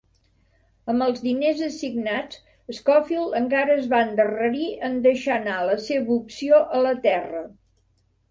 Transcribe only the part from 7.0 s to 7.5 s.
terra.